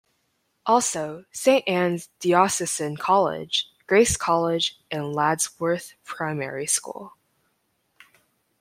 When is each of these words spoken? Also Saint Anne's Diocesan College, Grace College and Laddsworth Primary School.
Also 0.65 1.25
Saint 1.31 1.63
Anne's 1.67 2.09
Diocesan 2.19 2.97
College, 2.97 3.69
Grace 3.85 4.17
College 4.17 4.79
and 4.89 5.13
Laddsworth 5.13 5.93
Primary 6.03 6.65
School. 6.65 7.13